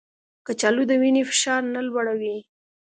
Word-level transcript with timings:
کچالو 0.45 0.83
د 0.87 0.91
وینې 1.01 1.23
فشار 1.29 1.61
نه 1.73 1.81
لوړوي 1.87 2.35